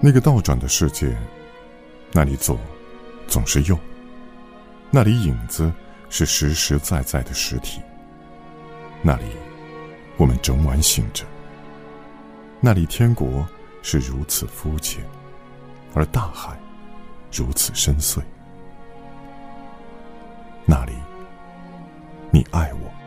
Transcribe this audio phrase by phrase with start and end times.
[0.00, 1.16] 那个倒转的世界
[2.12, 2.58] 那里左
[3.26, 3.78] 总是右
[4.90, 5.72] 那里影子
[6.08, 7.80] 是实实在在的实体
[9.02, 9.24] 那里
[10.16, 11.24] 我们整晚醒着
[12.60, 13.46] 那里天国
[13.82, 15.04] 是如此肤浅
[15.94, 16.58] 而大海
[17.32, 18.22] 如此深邃。
[20.70, 20.92] 那里
[22.30, 22.97] 你爱我。